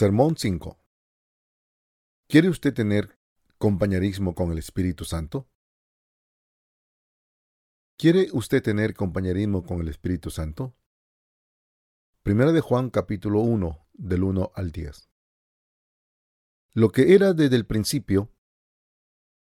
[0.00, 0.78] Sermón 5.
[2.28, 3.18] ¿Quiere usted tener
[3.58, 5.48] compañerismo con el Espíritu Santo?
[7.96, 10.76] ¿Quiere usted tener compañerismo con el Espíritu Santo?
[12.22, 15.10] Primera de Juan capítulo 1, del 1 al 10.
[16.74, 18.30] Lo que era desde el principio,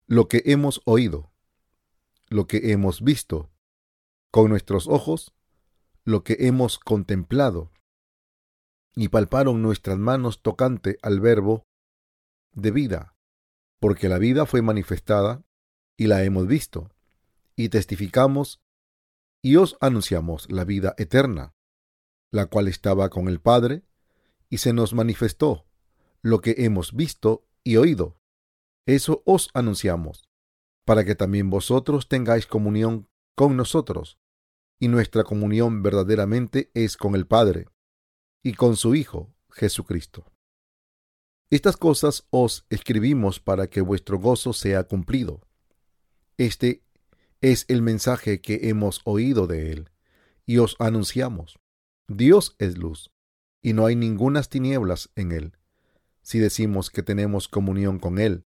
[0.07, 1.33] lo que hemos oído,
[2.29, 3.51] lo que hemos visto
[4.31, 5.35] con nuestros ojos,
[6.05, 7.73] lo que hemos contemplado
[9.01, 11.69] y palparon nuestras manos tocante al verbo
[12.51, 13.15] de vida,
[13.79, 15.45] porque la vida fue manifestada
[15.97, 16.91] y la hemos visto,
[17.55, 18.61] y testificamos
[19.41, 21.55] y os anunciamos la vida eterna,
[22.33, 23.85] la cual estaba con el Padre,
[24.51, 25.69] y se nos manifestó
[26.21, 28.19] lo que hemos visto y oído.
[28.85, 30.29] Eso os anunciamos,
[30.85, 34.19] para que también vosotros tengáis comunión con nosotros,
[34.81, 37.69] y nuestra comunión verdaderamente es con el Padre
[38.43, 40.25] y con su Hijo Jesucristo.
[41.51, 45.41] Estas cosas os escribimos para que vuestro gozo sea cumplido.
[46.37, 46.83] Este
[47.41, 49.91] es el mensaje que hemos oído de Él,
[50.45, 51.59] y os anunciamos.
[52.07, 53.11] Dios es luz,
[53.63, 55.57] y no hay ningunas tinieblas en Él.
[56.23, 58.45] Si decimos que tenemos comunión con Él,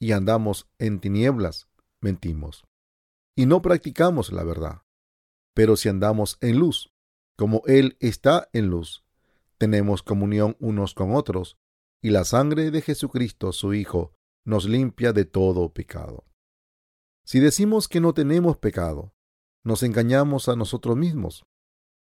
[0.00, 1.68] y andamos en tinieblas,
[2.00, 2.64] mentimos,
[3.36, 4.82] y no practicamos la verdad.
[5.54, 6.92] Pero si andamos en luz,
[7.36, 9.04] como Él está en luz,
[9.60, 11.58] tenemos comunión unos con otros,
[12.02, 14.14] y la sangre de Jesucristo, su Hijo,
[14.46, 16.24] nos limpia de todo pecado.
[17.26, 19.12] Si decimos que no tenemos pecado,
[19.62, 21.44] nos engañamos a nosotros mismos,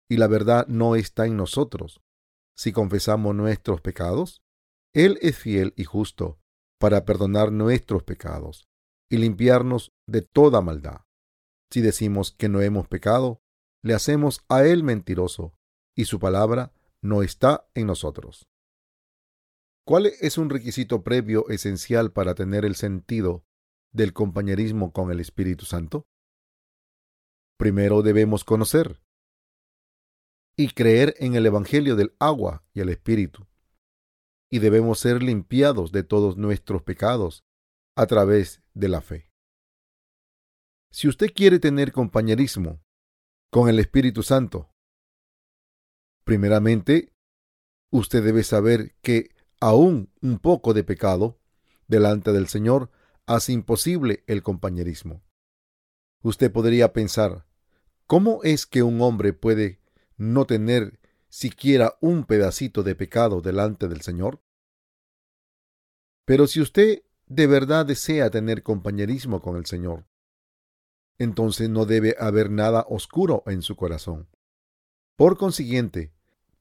[0.08, 2.00] y la verdad no está en nosotros.
[2.56, 4.42] Si confesamos nuestros pecados,
[4.94, 6.38] Él es fiel y justo
[6.78, 8.68] para perdonar nuestros pecados
[9.10, 11.00] y limpiarnos de toda maldad.
[11.68, 13.42] Si decimos que no hemos pecado,
[13.82, 15.52] le hacemos a Él mentiroso,
[15.96, 16.72] y su palabra
[17.02, 18.48] no está en nosotros.
[19.84, 23.44] ¿Cuál es un requisito previo esencial para tener el sentido
[23.92, 26.06] del compañerismo con el Espíritu Santo?
[27.58, 29.02] Primero debemos conocer
[30.56, 33.46] y creer en el Evangelio del agua y el Espíritu,
[34.50, 37.44] y debemos ser limpiados de todos nuestros pecados
[37.96, 39.30] a través de la fe.
[40.92, 42.82] Si usted quiere tener compañerismo
[43.50, 44.74] con el Espíritu Santo,
[46.30, 47.12] Primeramente,
[47.90, 51.40] usted debe saber que aún un poco de pecado
[51.88, 52.88] delante del Señor
[53.26, 55.24] hace imposible el compañerismo.
[56.22, 57.48] Usted podría pensar,
[58.06, 59.80] ¿cómo es que un hombre puede
[60.18, 64.40] no tener siquiera un pedacito de pecado delante del Señor?
[66.26, 70.06] Pero si usted de verdad desea tener compañerismo con el Señor,
[71.18, 74.28] entonces no debe haber nada oscuro en su corazón.
[75.16, 76.14] Por consiguiente,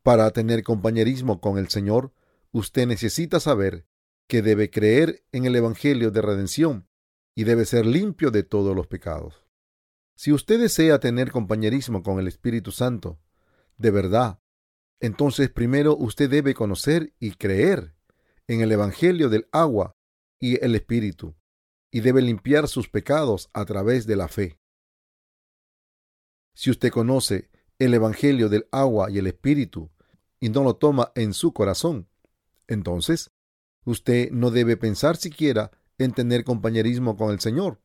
[0.04, 2.14] para tener compañerismo con el Señor,
[2.52, 3.86] usted necesita saber
[4.28, 6.88] que debe creer en el Evangelio de redención
[7.36, 9.46] y debe ser limpio de todos los pecados.
[10.16, 13.20] Si usted desea tener compañerismo con el Espíritu Santo,
[13.78, 14.42] de verdad,
[15.00, 17.96] entonces primero usted debe conocer y creer
[18.48, 19.96] en el Evangelio del agua
[20.40, 21.36] y el Espíritu,
[21.92, 24.60] y debe limpiar sus pecados a través de la fe.
[26.54, 27.50] Si usted conoce
[27.80, 29.90] el Evangelio del agua y el Espíritu
[30.40, 32.08] y no lo toma en su corazón,
[32.68, 33.32] entonces
[33.86, 37.82] usted no debe pensar siquiera en tener compañerismo con el Señor.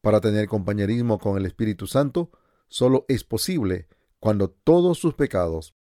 [0.00, 2.30] Para tener compañerismo con el Espíritu Santo,
[2.68, 3.88] solo es posible
[4.20, 5.74] cuando todos sus pecados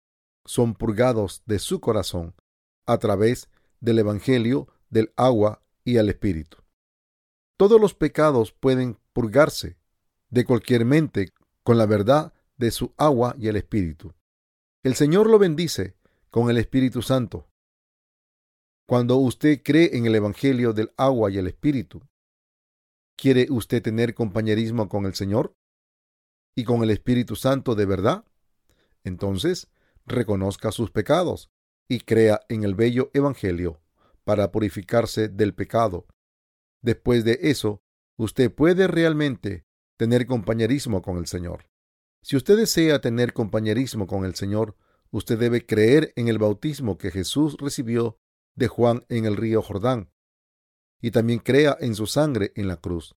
[0.44, 2.34] son purgados de su corazón
[2.86, 3.48] a través
[3.80, 6.58] del Evangelio del agua y el Espíritu.
[7.56, 9.76] Todos los pecados pueden purgarse
[10.30, 11.32] de cualquier mente
[11.62, 14.14] con la verdad de su agua y el Espíritu.
[14.84, 15.96] El Señor lo bendice
[16.30, 17.48] con el Espíritu Santo.
[18.86, 22.02] Cuando usted cree en el Evangelio del agua y el Espíritu,
[23.16, 25.54] ¿quiere usted tener compañerismo con el Señor
[26.54, 28.24] y con el Espíritu Santo de verdad?
[29.02, 29.68] Entonces,
[30.06, 31.50] reconozca sus pecados
[31.88, 33.80] y crea en el bello Evangelio
[34.22, 36.06] para purificarse del pecado.
[36.80, 37.82] Después de eso,
[38.16, 39.64] usted puede realmente
[39.96, 41.71] tener compañerismo con el Señor.
[42.22, 44.76] Si usted desea tener compañerismo con el Señor,
[45.10, 48.18] usted debe creer en el bautismo que Jesús recibió
[48.54, 50.10] de Juan en el río Jordán,
[51.00, 53.16] y también crea en su sangre en la cruz.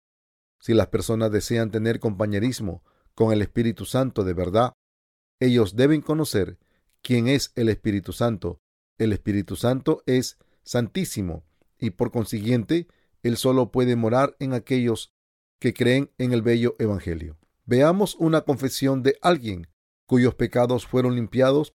[0.59, 2.81] Si las personas desean tener compañerismo
[3.13, 4.73] con el Espíritu Santo de verdad,
[5.41, 6.57] ellos deben conocer
[7.01, 8.61] quién es el Espíritu Santo.
[8.97, 11.44] El Espíritu Santo es santísimo
[11.77, 12.88] y por consiguiente,
[13.23, 15.11] él solo puede morar en aquellos
[15.59, 17.38] que creen en el bello Evangelio.
[17.65, 19.68] Veamos una confesión de alguien
[20.06, 21.74] cuyos pecados fueron limpiados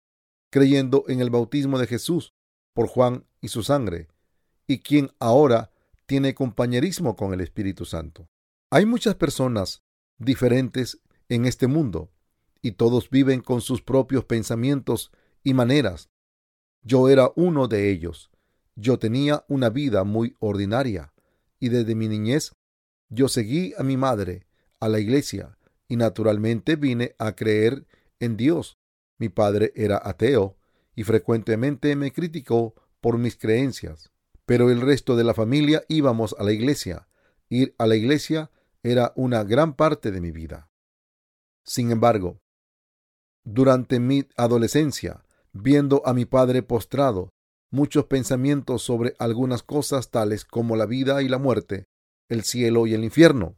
[0.49, 2.33] creyendo en el bautismo de Jesús
[2.73, 4.07] por Juan y su sangre,
[4.67, 5.71] y quien ahora
[6.05, 8.29] tiene compañerismo con el Espíritu Santo.
[8.69, 9.83] Hay muchas personas
[10.17, 12.11] diferentes en este mundo,
[12.61, 15.11] y todos viven con sus propios pensamientos
[15.43, 16.09] y maneras.
[16.81, 18.31] Yo era uno de ellos.
[18.75, 21.13] Yo tenía una vida muy ordinaria,
[21.59, 22.53] y desde mi niñez
[23.09, 24.47] yo seguí a mi madre
[24.79, 27.85] a la iglesia, y naturalmente vine a creer
[28.19, 28.79] en Dios.
[29.17, 30.57] Mi padre era ateo,
[30.95, 34.11] y frecuentemente me criticó por mis creencias.
[34.45, 37.07] Pero el resto de la familia íbamos a la iglesia.
[37.49, 38.51] Ir a la iglesia
[38.83, 40.69] era una gran parte de mi vida.
[41.63, 42.39] Sin embargo,
[43.43, 45.23] durante mi adolescencia,
[45.53, 47.29] viendo a mi padre postrado,
[47.71, 51.85] muchos pensamientos sobre algunas cosas tales como la vida y la muerte,
[52.29, 53.57] el cielo y el infierno,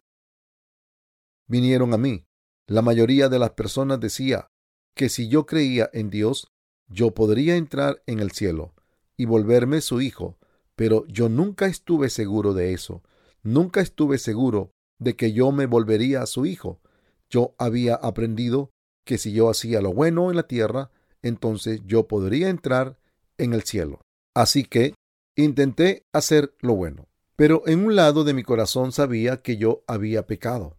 [1.48, 2.26] vinieron a mí.
[2.68, 4.50] La mayoría de las personas decía
[4.94, 6.48] que si yo creía en Dios,
[6.88, 8.74] yo podría entrar en el cielo
[9.16, 10.38] y volverme su hijo,
[10.76, 13.04] pero yo nunca estuve seguro de eso.
[13.44, 16.82] Nunca estuve seguro de que yo me volvería su hijo.
[17.30, 18.72] Yo había aprendido
[19.06, 20.92] que si yo hacía lo bueno en la tierra,
[21.22, 23.00] entonces yo podría entrar
[23.38, 24.02] en el cielo.
[24.34, 24.94] Así que
[25.36, 27.08] intenté hacer lo bueno.
[27.36, 30.77] Pero en un lado de mi corazón sabía que yo había pecado.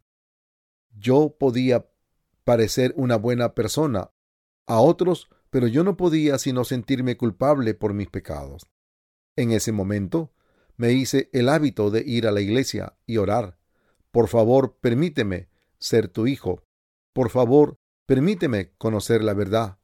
[0.99, 1.89] Yo podía
[2.45, 4.11] parecer una buena persona
[4.67, 8.67] a otros pero yo no podía sino sentirme culpable por mis pecados.
[9.37, 10.33] En ese momento
[10.77, 13.59] me hice el hábito de ir a la iglesia y orar.
[14.11, 15.49] Por favor, permíteme
[15.79, 16.65] ser tu hijo.
[17.13, 19.79] Por favor, permíteme conocer la verdad.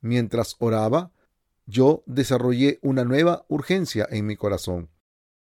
[0.00, 1.12] Mientras oraba,
[1.66, 4.90] yo desarrollé una nueva urgencia en mi corazón.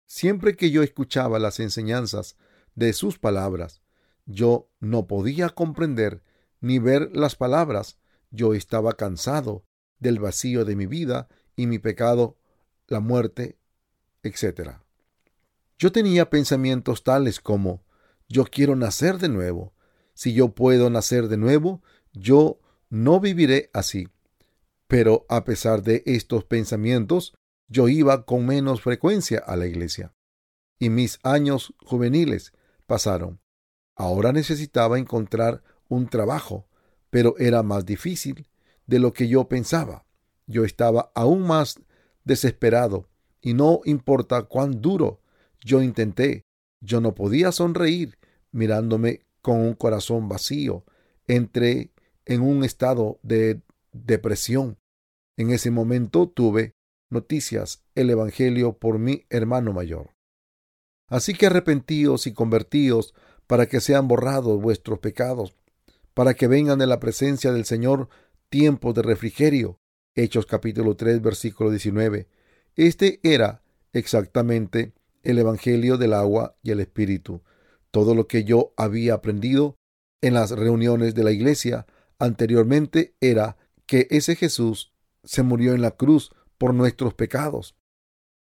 [0.06, 2.36] Siempre que yo escuchaba las enseñanzas
[2.74, 3.81] de sus palabras,
[4.26, 6.22] yo no podía comprender
[6.60, 7.98] ni ver las palabras
[8.32, 9.64] yo estaba cansado
[9.98, 12.38] del vacío de mi vida y mi pecado,
[12.88, 13.58] la muerte,
[14.22, 14.78] etc.
[15.78, 17.84] Yo tenía pensamientos tales como
[18.28, 19.74] yo quiero nacer de nuevo.
[20.14, 21.82] Si yo puedo nacer de nuevo,
[22.12, 22.58] yo
[22.88, 24.08] no viviré así.
[24.86, 27.34] Pero a pesar de estos pensamientos,
[27.68, 30.14] yo iba con menos frecuencia a la iglesia.
[30.78, 32.52] Y mis años juveniles
[32.86, 33.41] pasaron.
[34.02, 36.66] Ahora necesitaba encontrar un trabajo
[37.12, 38.48] pero era más difícil
[38.86, 40.06] de lo que yo pensaba.
[40.46, 41.78] Yo estaba aún más
[42.24, 43.06] desesperado
[43.42, 45.20] y no importa cuán duro
[45.60, 46.46] yo intenté,
[46.80, 48.18] yo no podía sonreír
[48.50, 50.84] mirándome con un corazón vacío.
[51.26, 51.92] Entré
[52.24, 53.60] en un estado de
[53.92, 54.78] depresión.
[55.36, 56.72] En ese momento tuve
[57.10, 60.14] noticias, el Evangelio por mi hermano mayor.
[61.08, 63.12] Así que arrepentíos y convertíos
[63.52, 65.54] para que sean borrados vuestros pecados
[66.14, 68.08] para que vengan de la presencia del Señor
[68.48, 69.78] tiempos de refrigerio.
[70.14, 72.28] Hechos capítulo 3 versículo 19.
[72.76, 73.62] Este era
[73.92, 77.42] exactamente el Evangelio del agua y el Espíritu.
[77.90, 79.76] Todo lo que yo había aprendido
[80.22, 81.84] en las reuniones de la iglesia
[82.18, 84.94] anteriormente era que ese Jesús
[85.24, 87.76] se murió en la cruz por nuestros pecados.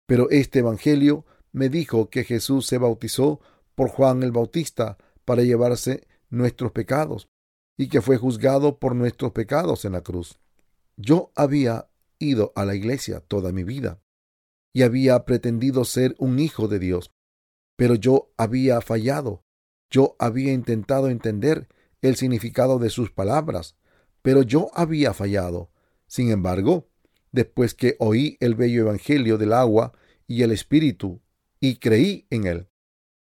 [0.06, 3.40] Pero este Evangelio me dijo que Jesús se bautizó
[3.80, 7.30] por Juan el Bautista para llevarse nuestros pecados
[7.78, 10.38] y que fue juzgado por nuestros pecados en la cruz.
[10.98, 14.02] Yo había ido a la iglesia toda mi vida
[14.74, 17.14] y había pretendido ser un hijo de Dios,
[17.78, 19.46] pero yo había fallado.
[19.90, 21.70] Yo había intentado entender
[22.02, 23.78] el significado de sus palabras,
[24.22, 25.72] pero yo había fallado.
[26.06, 26.90] Sin embargo,
[27.32, 29.94] después que oí el bello Evangelio del agua
[30.28, 31.22] y el Espíritu
[31.62, 32.70] y creí en él,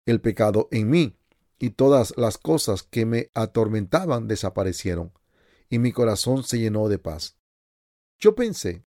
[0.09, 1.17] el pecado en mí
[1.59, 5.11] y todas las cosas que me atormentaban desaparecieron,
[5.69, 7.37] y mi corazón se llenó de paz.
[8.17, 8.85] Yo pensé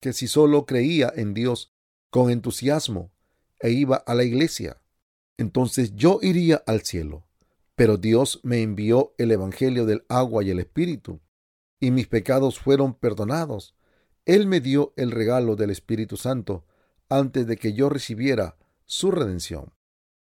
[0.00, 1.72] que si solo creía en Dios
[2.10, 3.12] con entusiasmo
[3.60, 4.80] e iba a la iglesia,
[5.36, 7.26] entonces yo iría al cielo.
[7.74, 11.20] Pero Dios me envió el Evangelio del agua y el Espíritu,
[11.78, 13.76] y mis pecados fueron perdonados.
[14.26, 16.66] Él me dio el regalo del Espíritu Santo
[17.08, 19.72] antes de que yo recibiera su redención.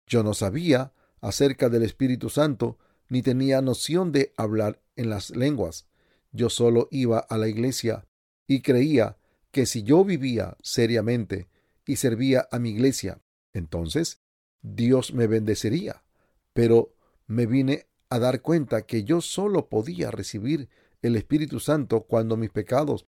[0.08, 5.86] Yo no sabía acerca del Espíritu Santo, ni tenía noción de hablar en las lenguas.
[6.32, 8.06] Yo solo iba a la iglesia
[8.46, 9.18] y creía
[9.50, 11.48] que si yo vivía seriamente
[11.86, 13.20] y servía a mi iglesia,
[13.52, 14.22] entonces
[14.62, 16.04] Dios me bendecería.
[16.52, 16.94] Pero
[17.26, 20.68] me vine a dar cuenta que yo solo podía recibir
[21.02, 23.06] el Espíritu Santo cuando mis pecados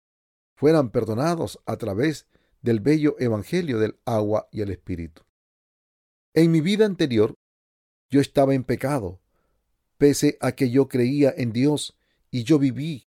[0.55, 2.27] fueran perdonados a través
[2.61, 5.23] del bello Evangelio del agua y el Espíritu.
[6.33, 7.35] En mi vida anterior
[8.11, 9.21] yo estaba en pecado,
[9.97, 11.97] pese a que yo creía en Dios
[12.29, 13.07] y yo viví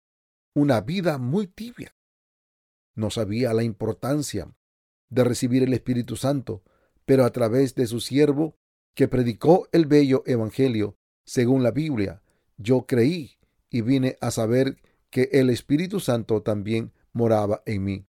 [0.54, 1.96] una vida muy tibia.
[2.94, 4.56] no sabía la importancia
[5.10, 6.64] de recibir el Espíritu Santo,
[7.06, 8.58] pero a través de su siervo,
[8.94, 12.22] que predicó el bello Evangelio, según la Biblia,
[12.58, 13.38] yo creí
[13.70, 18.08] y vine a saber que el Espíritu Santo también moraba en mí.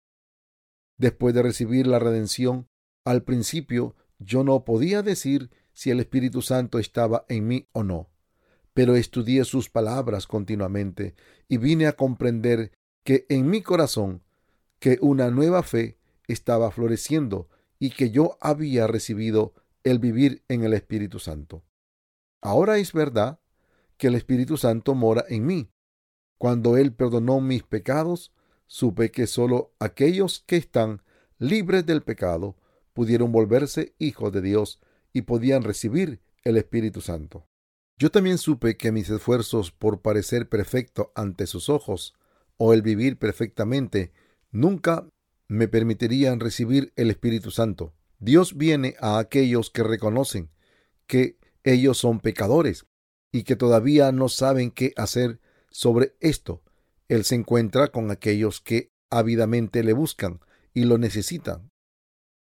[0.98, 2.70] Después de recibir la redención,
[3.04, 8.10] al principio yo no podía decir si el Espíritu Santo estaba en mí o no,
[8.74, 11.16] pero estudié sus palabras continuamente
[11.48, 12.72] y vine a comprender
[13.04, 14.24] que en mi corazón
[14.80, 15.98] que una nueva fe
[16.28, 17.50] estaba floreciendo
[17.80, 21.64] y que yo había recibido el vivir en el Espíritu Santo.
[22.42, 23.40] Ahora es verdad
[23.98, 25.72] que el Espíritu Santo mora en mí.
[26.38, 28.34] Cuando Él perdonó mis pecados,
[28.68, 31.02] supe que sólo aquellos que están
[31.38, 32.56] libres del pecado
[33.00, 34.82] pudieron volverse hijos de Dios
[35.14, 37.48] y podían recibir el Espíritu Santo.
[37.98, 42.14] Yo también supe que mis esfuerzos por parecer perfecto ante sus ojos
[42.58, 44.12] o el vivir perfectamente
[44.52, 45.08] nunca
[45.48, 47.94] me permitirían recibir el Espíritu Santo.
[48.20, 50.50] Dios viene a aquellos que reconocen
[51.08, 52.86] que ellos son pecadores
[53.32, 55.40] y que todavía no saben qué hacer
[55.70, 56.64] sobre esto.
[57.08, 60.42] Él se encuentra con aquellos que ávidamente le buscan
[60.74, 61.70] y lo necesitan.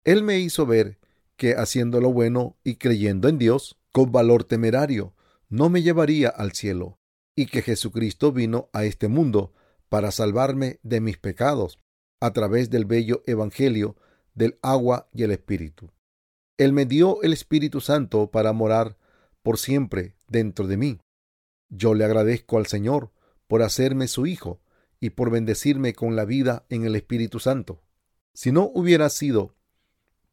[0.05, 0.99] Él me hizo ver
[1.37, 5.15] que haciendo lo bueno y creyendo en Dios, con valor temerario,
[5.49, 6.99] no me llevaría al cielo,
[7.37, 9.53] y que Jesucristo vino a este mundo
[9.89, 11.79] para salvarme de mis pecados
[12.21, 13.97] a través del bello Evangelio
[14.35, 15.91] del agua y el Espíritu.
[16.59, 18.97] Él me dio el Espíritu Santo para morar
[19.43, 21.01] por siempre dentro de mí.
[21.69, 23.11] Yo le agradezco al Señor
[23.47, 24.61] por hacerme su Hijo
[25.01, 27.83] y por bendecirme con la vida en el Espíritu Santo.
[28.35, 29.55] Si no hubiera sido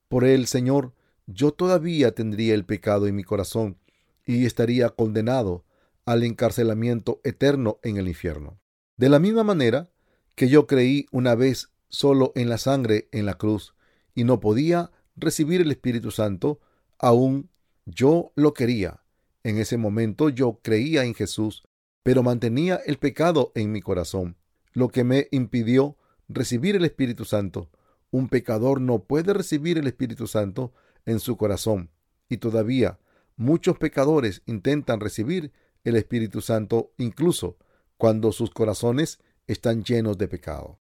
[0.09, 0.93] por el Señor,
[1.27, 3.77] yo todavía tendría el pecado en mi corazón
[4.25, 5.63] y estaría condenado
[6.05, 8.59] al encarcelamiento eterno en el infierno.
[8.97, 9.91] De la misma manera
[10.35, 13.75] que yo creí una vez solo en la sangre en la cruz
[14.15, 16.59] y no podía recibir el Espíritu Santo,
[16.97, 17.49] aún
[17.85, 19.01] yo lo quería.
[19.43, 21.63] En ese momento yo creía en Jesús,
[22.03, 24.37] pero mantenía el pecado en mi corazón,
[24.73, 25.97] lo que me impidió
[26.27, 27.69] recibir el Espíritu Santo.
[28.11, 30.73] Un pecador no puede recibir el Espíritu Santo
[31.05, 31.91] en su corazón,
[32.27, 32.99] y todavía
[33.35, 35.51] muchos pecadores intentan recibir
[35.83, 37.57] el Espíritu Santo incluso
[37.97, 40.79] cuando sus corazones están llenos de pecado.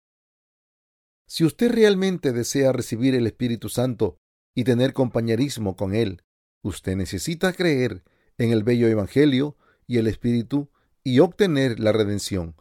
[1.27, 4.19] Si usted realmente desea recibir el Espíritu Santo
[4.55, 6.23] y tener compañerismo con Él,
[6.63, 8.03] usted necesita creer
[8.39, 9.57] en el bello Evangelio
[9.87, 10.71] y el Espíritu
[11.05, 12.57] y obtener la redención.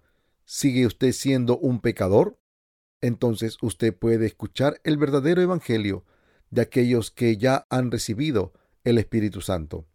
[0.45, 2.39] ¿Sigue usted siendo un pecador?
[3.01, 6.06] Entonces usted puede escuchar el verdadero Evangelio
[6.50, 9.88] de aquellos que ya han recibido el Espíritu Santo.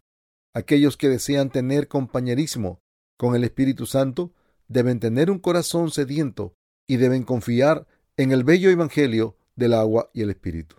[0.53, 2.79] Aquellos que desean tener compañerismo
[3.17, 4.33] con el Espíritu Santo
[4.67, 6.55] deben tener un corazón sediento
[6.87, 10.77] y deben confiar en el bello Evangelio del agua y el Espíritu.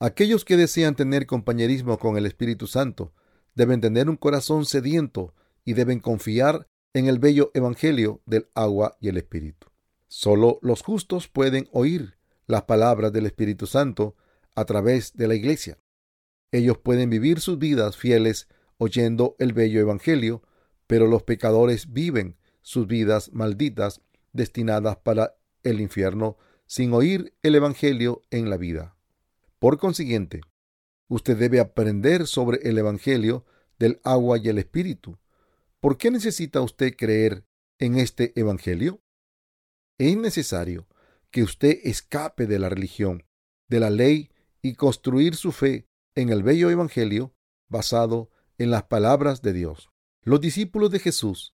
[0.00, 3.14] Aquellos que desean tener compañerismo con el Espíritu Santo
[3.54, 9.08] deben tener un corazón sediento y deben confiar en el bello Evangelio del agua y
[9.08, 9.68] el Espíritu.
[10.08, 14.16] Solo los justos pueden oír las palabras del Espíritu Santo
[14.54, 15.78] a través de la Iglesia.
[16.50, 18.48] Ellos pueden vivir sus vidas fieles
[18.78, 20.42] oyendo el bello Evangelio,
[20.86, 24.00] pero los pecadores viven sus vidas malditas
[24.32, 28.96] destinadas para el infierno sin oír el Evangelio en la vida.
[29.58, 30.40] Por consiguiente,
[31.08, 33.44] usted debe aprender sobre el Evangelio
[33.78, 35.18] del agua y el Espíritu.
[35.80, 37.44] ¿Por qué necesita usted creer
[37.78, 39.00] en este Evangelio?
[39.98, 40.86] Es necesario
[41.30, 43.24] que usted escape de la religión,
[43.68, 44.30] de la ley
[44.62, 47.34] y construir su fe en el bello Evangelio
[47.68, 49.90] basado en las palabras de Dios.
[50.22, 51.54] Los discípulos de Jesús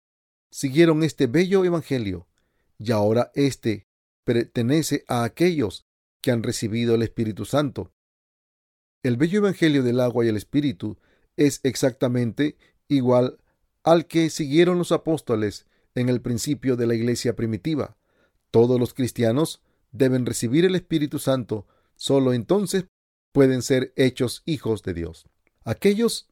[0.51, 2.27] siguieron este bello Evangelio
[2.77, 3.87] y ahora este
[4.25, 5.85] pertenece a aquellos
[6.21, 7.93] que han recibido el Espíritu Santo.
[9.03, 10.99] El bello Evangelio del agua y el Espíritu
[11.37, 12.57] es exactamente
[12.87, 13.37] igual
[13.83, 17.97] al que siguieron los apóstoles en el principio de la iglesia primitiva.
[18.51, 22.85] Todos los cristianos deben recibir el Espíritu Santo, solo entonces
[23.31, 25.25] pueden ser hechos hijos de Dios.
[25.63, 26.29] Aquellos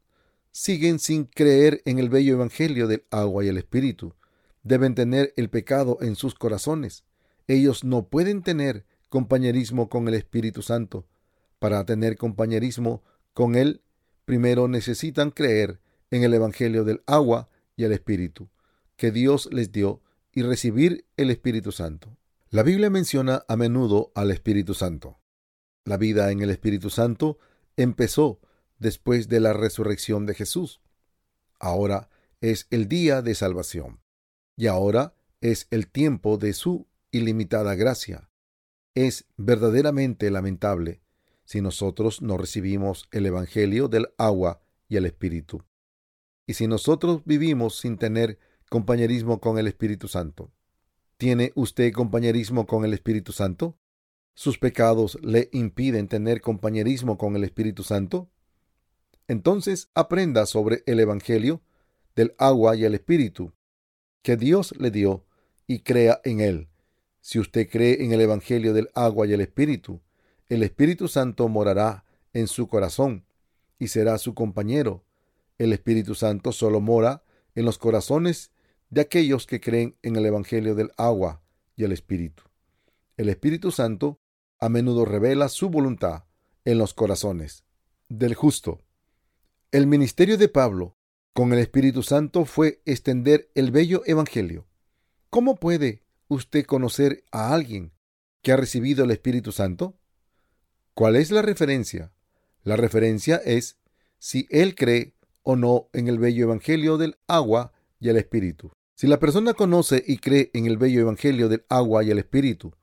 [0.51, 4.15] siguen sin creer en el bello Evangelio del agua y el Espíritu.
[4.63, 7.05] Deben tener el pecado en sus corazones.
[7.47, 11.07] Ellos no pueden tener compañerismo con el Espíritu Santo.
[11.59, 13.81] Para tener compañerismo con Él,
[14.25, 15.79] primero necesitan creer
[16.11, 18.49] en el Evangelio del agua y el Espíritu
[18.99, 20.01] que Dios les dio
[20.33, 22.17] y recibir el Espíritu Santo.
[22.49, 25.19] La Biblia menciona a menudo al Espíritu Santo.
[25.85, 27.37] La vida en el Espíritu Santo
[27.77, 28.39] empezó
[28.77, 30.81] después de la resurrección de Jesús.
[31.59, 32.09] Ahora
[32.41, 34.01] es el día de salvación
[34.55, 38.29] y ahora es el tiempo de su ilimitada gracia.
[38.95, 41.01] Es verdaderamente lamentable
[41.45, 45.63] si nosotros no recibimos el Evangelio del agua y el Espíritu.
[46.45, 50.51] Y si nosotros vivimos sin tener compañerismo con el Espíritu Santo.
[51.17, 53.77] ¿Tiene usted compañerismo con el Espíritu Santo?
[54.35, 58.29] ¿Sus pecados le impiden tener compañerismo con el Espíritu Santo?
[59.27, 61.61] Entonces aprenda sobre el Evangelio
[62.15, 63.53] del agua y el Espíritu
[64.21, 65.25] que Dios le dio
[65.67, 66.69] y crea en él.
[67.21, 69.99] Si usted cree en el Evangelio del agua y el Espíritu,
[70.47, 73.25] el Espíritu Santo morará en su corazón
[73.77, 75.03] y será su compañero.
[75.57, 77.23] El Espíritu Santo solo mora
[77.55, 78.51] en los corazones
[78.89, 81.41] de aquellos que creen en el Evangelio del agua
[81.75, 82.43] y el Espíritu.
[83.17, 84.19] El Espíritu Santo
[84.59, 86.25] a menudo revela su voluntad
[86.65, 87.63] en los corazones
[88.09, 88.81] del justo.
[89.71, 90.97] El ministerio de Pablo
[91.33, 94.67] con el Espíritu Santo fue extender el bello Evangelio.
[95.29, 97.93] ¿Cómo puede usted conocer a alguien
[98.41, 99.97] que ha recibido el Espíritu Santo?
[100.93, 102.11] ¿Cuál es la referencia?
[102.63, 103.77] La referencia es
[104.17, 108.71] si él cree o no en el bello Evangelio del agua y el Espíritu.
[108.99, 112.73] Si la persona conoce y cree en el bello Evangelio del agua y el Espíritu,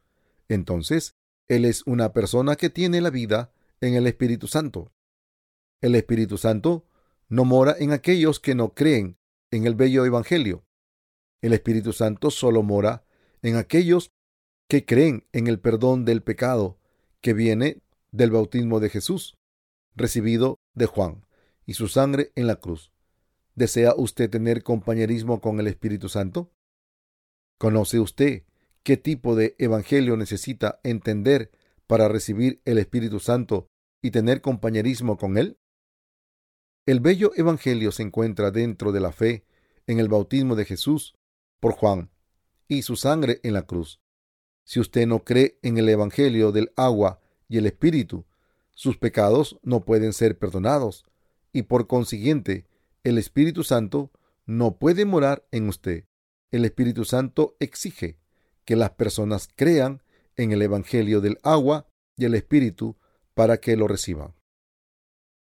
[0.48, 1.14] entonces
[1.46, 4.94] él es una persona que tiene la vida en el Espíritu Santo.
[5.82, 6.86] El Espíritu Santo
[7.28, 9.18] no mora en aquellos que no creen
[9.50, 10.64] en el bello Evangelio.
[11.42, 13.04] El Espíritu Santo solo mora
[13.42, 14.10] en aquellos
[14.70, 16.78] que creen en el perdón del pecado
[17.20, 19.36] que viene del bautismo de Jesús,
[19.94, 21.26] recibido de Juan,
[21.66, 22.90] y su sangre en la cruz.
[23.56, 26.52] ¿Desea usted tener compañerismo con el Espíritu Santo?
[27.56, 28.42] ¿Conoce usted
[28.82, 31.50] qué tipo de evangelio necesita entender
[31.86, 33.66] para recibir el Espíritu Santo
[34.02, 35.58] y tener compañerismo con Él?
[36.84, 39.46] El bello evangelio se encuentra dentro de la fe
[39.86, 41.16] en el bautismo de Jesús
[41.58, 42.10] por Juan
[42.68, 44.02] y su sangre en la cruz.
[44.64, 48.26] Si usted no cree en el evangelio del agua y el Espíritu,
[48.74, 51.06] sus pecados no pueden ser perdonados
[51.54, 52.66] y por consiguiente
[53.06, 54.10] el Espíritu Santo
[54.46, 56.06] no puede morar en usted.
[56.50, 58.18] El Espíritu Santo exige
[58.64, 60.02] que las personas crean
[60.34, 62.96] en el Evangelio del agua y el Espíritu
[63.32, 64.34] para que lo reciban.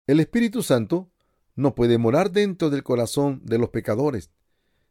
[0.05, 1.11] El Espíritu Santo
[1.55, 4.29] no puede morar dentro del corazón de los pecadores.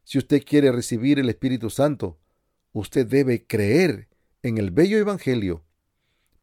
[0.02, 2.18] Si usted quiere recibir el Espíritu Santo,
[2.72, 4.08] usted debe creer
[4.42, 5.64] en el bello Evangelio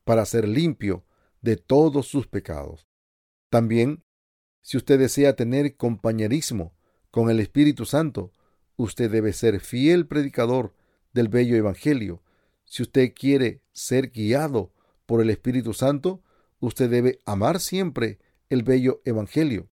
[0.06, 1.04] para ser limpio
[1.42, 2.88] de todos sus pecados.
[3.50, 4.06] También
[4.62, 6.74] si usted desea tener compañerismo
[7.10, 8.32] con el Espíritu Santo,
[8.76, 10.74] usted debe ser fiel predicador
[11.14, 12.24] del bello Evangelio.
[12.66, 14.74] Si usted quiere ser guiado
[15.06, 16.24] por el Espíritu Santo,
[16.60, 18.20] usted debe amar siempre
[18.50, 19.70] el bello Evangelio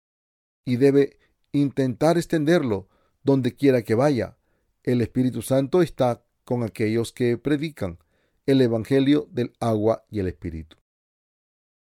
[0.65, 1.19] y debe
[1.53, 2.89] intentar extenderlo
[3.23, 4.39] donde quiera que vaya.
[4.83, 7.99] El Espíritu Santo está con aquellos que predican
[8.47, 10.77] el Evangelio del agua y el Espíritu.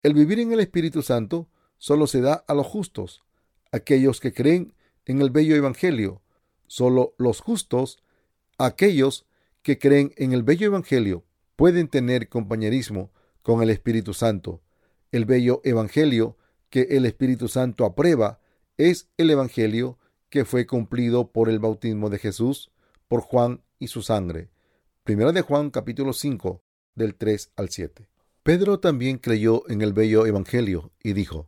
[0.03, 1.49] El vivir en el Espíritu Santo
[1.85, 3.27] solo se da a los justos,
[3.71, 4.73] aquellos que creen
[5.05, 6.23] en el bello Evangelio.
[6.67, 8.03] Solo los justos,
[8.57, 9.27] aquellos
[9.61, 14.63] que creen en el bello Evangelio, pueden tener compañerismo con el Espíritu Santo.
[15.13, 16.39] El bello Evangelio
[16.71, 18.41] que el Espíritu Santo aprueba
[18.79, 19.99] es el Evangelio
[20.31, 22.73] que fue cumplido por el bautismo de Jesús,
[23.09, 24.49] por Juan y su sangre.
[25.03, 26.63] Primera de Juan capítulo 5
[26.95, 28.09] del 3 al 7.
[28.43, 31.47] Pedro también creyó en el bello Evangelio y dijo,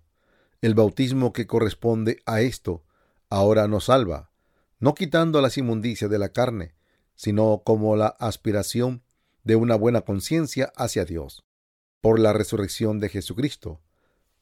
[0.60, 2.84] el bautismo que corresponde a esto
[3.30, 4.30] ahora nos salva,
[4.78, 6.74] no quitando las inmundicias de la carne,
[7.14, 9.02] sino como la aspiración
[9.42, 11.44] de una buena conciencia hacia Dios,
[12.00, 13.80] por la resurrección de Jesucristo.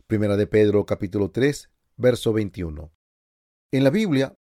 [0.07, 2.93] Primera de Pedro capítulo 3, verso 21.
[3.73, 4.35] En la Biblia,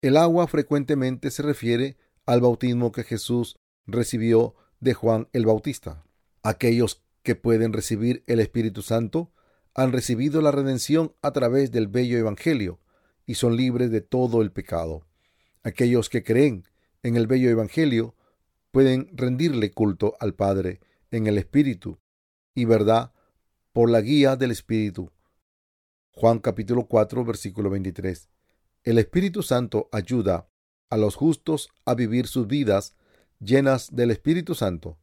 [0.00, 1.96] el agua frecuentemente se refiere
[2.26, 6.04] al bautismo que Jesús recibió de Juan el Bautista.
[6.42, 9.32] Aquellos que pueden recibir el Espíritu Santo
[9.74, 12.80] han recibido la redención a través del bello Evangelio
[13.26, 15.06] y son libres de todo el pecado.
[15.62, 16.64] Aquellos que creen
[17.02, 18.14] en el bello Evangelio
[18.70, 20.80] pueden rendirle culto al Padre
[21.10, 21.98] en el Espíritu
[22.54, 23.12] y verdad
[23.72, 25.10] por la guía del Espíritu.
[26.10, 28.28] Juan capítulo 4 versículo 23.
[28.84, 30.48] El Espíritu Santo ayuda
[30.90, 32.94] a los justos a vivir sus vidas
[33.38, 34.98] llenas del Espíritu Santo.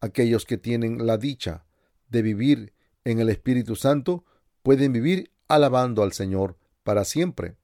[0.00, 1.66] Aquellos que tienen la dicha
[2.08, 2.72] de vivir
[3.04, 4.24] en el Espíritu Santo
[4.62, 7.56] pueden vivir alabando al Señor para siempre.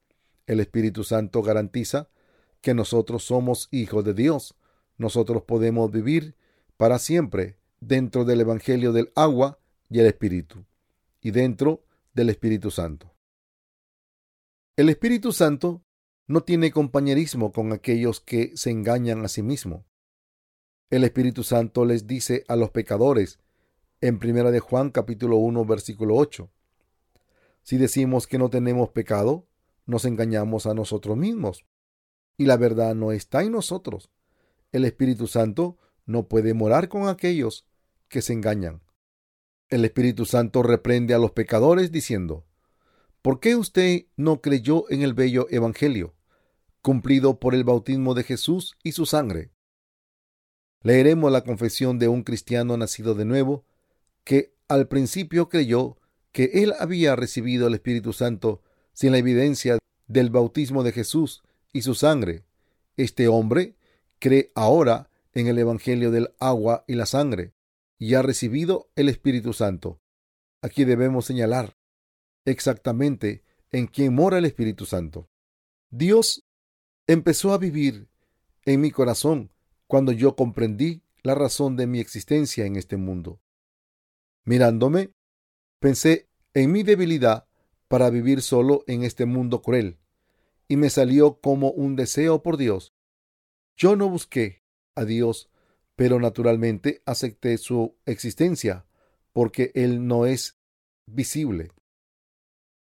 [0.45, 2.09] El Espíritu Santo garantiza
[2.61, 4.55] que nosotros somos hijos de Dios.
[4.97, 6.35] Nosotros podemos vivir
[6.77, 10.65] para siempre dentro del Evangelio del agua y el Espíritu,
[11.21, 13.13] y dentro del Espíritu Santo.
[14.75, 15.83] El Espíritu Santo
[16.27, 19.85] no tiene compañerismo con aquellos que se engañan a sí mismo.
[20.89, 23.39] El Espíritu Santo les dice a los pecadores
[23.99, 26.51] en Primera de Juan capítulo 1 versículo 8.
[27.63, 29.47] Si decimos que no tenemos pecado,
[29.85, 31.65] nos engañamos a nosotros mismos
[32.37, 34.11] y la verdad no está en nosotros.
[34.71, 37.67] El Espíritu Santo no puede morar con aquellos
[38.07, 38.83] que se engañan.
[39.69, 42.45] El Espíritu Santo reprende a los pecadores diciendo,
[43.21, 46.15] ¿por qué usted no creyó en el bello Evangelio,
[46.81, 49.51] cumplido por el bautismo de Jesús y su sangre?
[50.83, 53.65] Leeremos la confesión de un cristiano nacido de nuevo,
[54.27, 55.97] que al principio creyó
[56.33, 58.61] que él había recibido el Espíritu Santo
[58.91, 62.43] sin la evidencia del bautismo de Jesús y su sangre.
[62.97, 63.77] Este hombre
[64.19, 67.53] cree ahora en el Evangelio del agua y la sangre
[67.97, 70.01] y ha recibido el Espíritu Santo.
[70.61, 71.77] Aquí debemos señalar
[72.43, 75.29] exactamente en quién mora el Espíritu Santo.
[75.89, 76.43] Dios
[77.07, 78.09] empezó a vivir
[78.65, 79.53] en mi corazón
[79.87, 83.39] cuando yo comprendí la razón de mi existencia en este mundo.
[84.47, 85.11] Mirándome,
[85.81, 87.49] pensé en mi debilidad
[87.89, 89.99] para vivir solo en este mundo cruel,
[90.69, 92.93] y me salió como un deseo por Dios.
[93.75, 94.63] Yo no busqué
[94.95, 95.49] a Dios,
[95.97, 98.85] pero naturalmente acepté su existencia,
[99.33, 100.57] porque Él no es
[101.07, 101.73] visible.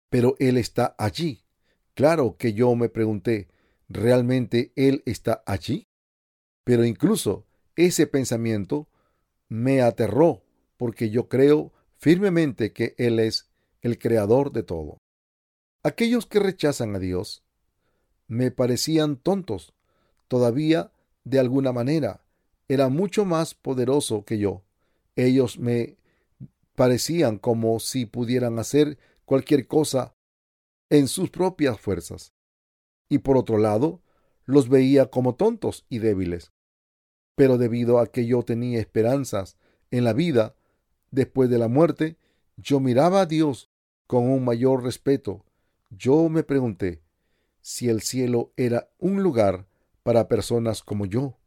[0.10, 1.46] Pero Él está allí.
[1.94, 3.48] Claro que yo me pregunté,
[3.88, 5.88] ¿realmente Él está allí?
[6.66, 7.46] Pero incluso
[7.78, 8.90] ese pensamiento
[9.48, 10.44] me aterró
[10.78, 13.50] porque yo creo firmemente que Él es
[13.82, 14.98] el creador de todo.
[15.84, 17.44] Aquellos que rechazan a Dios
[18.28, 19.74] me parecían tontos.
[20.28, 20.92] Todavía,
[21.24, 22.24] de alguna manera,
[22.68, 24.64] era mucho más poderoso que yo.
[25.16, 25.98] Ellos me
[26.76, 30.16] parecían como si pudieran hacer cualquier cosa
[30.90, 32.34] en sus propias fuerzas.
[33.10, 34.02] Y por otro lado,
[34.46, 36.52] los veía como tontos y débiles
[37.38, 39.58] pero debido a que yo tenía esperanzas
[39.92, 40.56] en la vida
[41.12, 42.18] después de la muerte,
[42.58, 43.70] yo miraba a Dios
[44.08, 45.46] con un mayor respeto.
[45.90, 47.02] Yo me pregunté
[47.62, 49.68] si el cielo era un lugar
[50.04, 51.38] para personas como yo,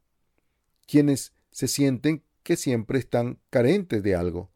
[0.85, 4.51] quienes se sienten que siempre están carentes de algo.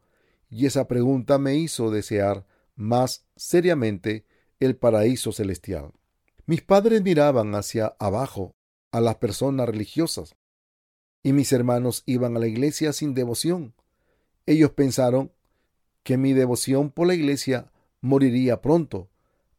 [0.48, 4.24] Y esa pregunta me hizo desear más seriamente
[4.60, 5.92] el paraíso celestial.
[6.46, 8.54] Mis padres miraban hacia abajo
[8.92, 10.36] a las personas religiosas
[11.22, 13.74] y mis hermanos iban a la iglesia sin devoción.
[14.46, 15.32] Ellos pensaron
[16.02, 19.10] que mi devoción por la iglesia moriría pronto,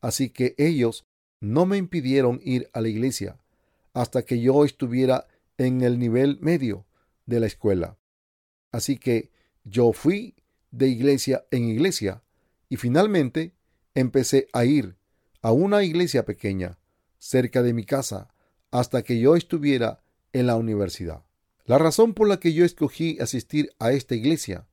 [0.01, 1.05] así que ellos
[1.39, 3.37] no me impidieron ir a la iglesia
[3.93, 6.85] hasta que yo estuviera en el nivel medio
[7.25, 7.97] de la escuela.
[8.71, 9.31] Así que
[9.63, 10.35] yo fui
[10.71, 12.23] de iglesia en iglesia
[12.69, 13.53] y finalmente
[13.95, 14.95] empecé a ir
[15.41, 16.77] a una iglesia pequeña
[17.17, 18.29] cerca de mi casa
[18.71, 20.01] hasta que yo estuviera
[20.33, 21.23] en la universidad.
[21.65, 24.67] La razón por la que yo escogí asistir a esta iglesia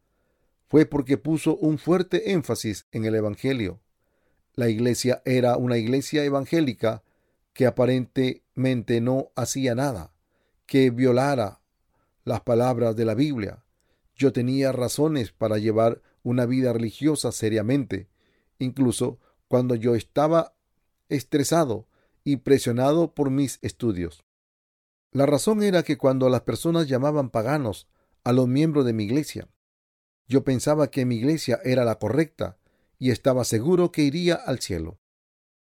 [0.74, 3.80] fue porque puso un fuerte énfasis en el Evangelio.
[4.56, 7.04] La iglesia era una iglesia evangélica
[7.52, 10.12] que aparentemente no hacía nada,
[10.66, 11.60] que violara
[12.24, 13.62] las palabras de la Biblia.
[14.16, 18.08] Yo tenía razones para llevar una vida religiosa seriamente,
[18.58, 20.56] incluso cuando yo estaba
[21.08, 21.86] estresado
[22.24, 24.24] y presionado por mis estudios.
[25.12, 27.86] La razón era que cuando las personas llamaban paganos
[28.24, 29.46] a los miembros de mi iglesia,
[30.26, 32.58] yo pensaba que mi iglesia era la correcta
[32.98, 34.98] y estaba seguro que iría al cielo.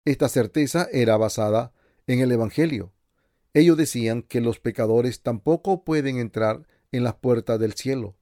[0.04, 1.72] Esta certeza era basada
[2.06, 2.92] en el Evangelio.
[3.54, 8.16] Ellos decían que los pecadores tampoco pueden entrar en las puertas del cielo.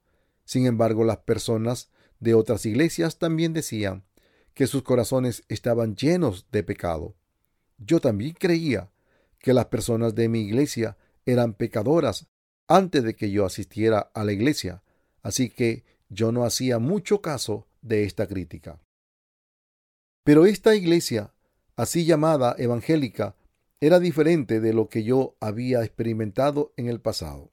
[0.44, 4.04] Sin embargo, las personas de otras iglesias también decían
[4.54, 7.16] que sus corazones estaban llenos de pecado.
[7.78, 8.90] Yo también creía
[9.38, 12.28] que las personas de mi iglesia eran pecadoras
[12.68, 14.82] antes de que yo asistiera a la iglesia,
[15.22, 18.78] así que yo no hacía mucho caso de esta crítica.
[20.24, 21.32] Pero esta iglesia,
[21.76, 23.36] así llamada evangélica,
[23.80, 27.50] era diferente de lo que yo había experimentado en el pasado.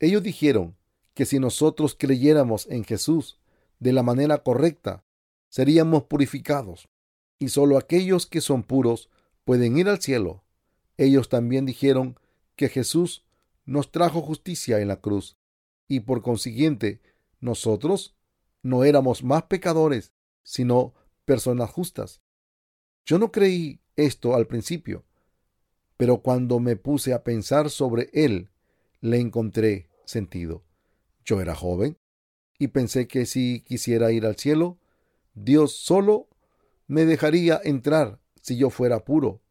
[0.00, 0.76] Ellos dijeron
[1.14, 3.38] que si nosotros creyéramos en Jesús
[3.78, 5.04] de la manera correcta,
[5.48, 6.88] seríamos purificados,
[7.38, 9.10] y solo aquellos que son puros
[9.44, 10.42] pueden ir al cielo.
[10.96, 12.18] Ellos también dijeron
[12.56, 13.24] que Jesús
[13.64, 15.36] nos trajo justicia en la cruz
[15.88, 17.00] y por consiguiente
[17.40, 18.16] nosotros
[18.62, 22.20] no éramos más pecadores, sino personas justas.
[23.04, 25.04] Yo no creí esto al principio,
[25.96, 28.50] pero cuando me puse a pensar sobre él,
[29.00, 30.64] le encontré sentido.
[31.24, 31.98] Yo era joven
[32.58, 34.78] y pensé que si quisiera ir al cielo,
[35.34, 36.28] Dios solo
[36.86, 39.42] me dejaría entrar si yo fuera puro,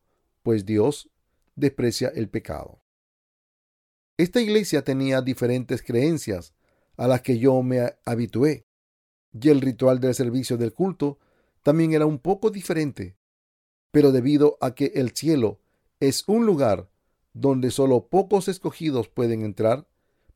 [0.43, 1.09] pues Dios
[1.55, 2.81] desprecia el pecado.
[4.17, 6.53] Esta iglesia tenía diferentes creencias
[6.99, 8.67] a las que yo me habitué,
[9.31, 11.17] y el ritual del servicio del culto
[11.63, 13.15] también era un poco diferente.
[13.89, 15.61] Pero debido a que el cielo
[16.01, 16.89] es un lugar
[17.31, 19.87] donde solo pocos escogidos pueden entrar,